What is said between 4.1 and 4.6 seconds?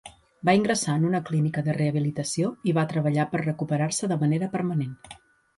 de manera